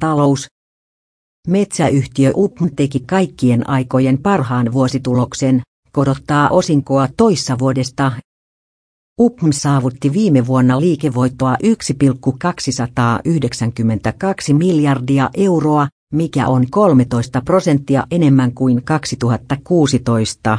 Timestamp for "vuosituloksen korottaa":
4.72-6.48